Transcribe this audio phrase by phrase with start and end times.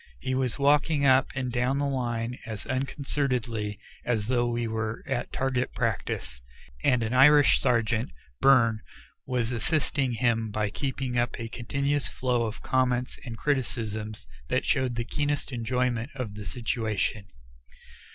[0.19, 5.31] He was walking up and down the line as unconcernedly as though we were at
[5.31, 6.41] target practice,
[6.83, 8.09] and an Irish sergeant,
[8.41, 8.81] Byrne,
[9.27, 14.95] was assisting him by keeping up a continuous flow of comments and criticisms that showed
[14.95, 17.27] the keenest enjoyment of the situation.